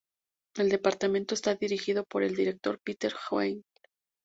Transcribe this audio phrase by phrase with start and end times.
[0.55, 3.63] El departamento está dirigido por el director, Peter Hewitt.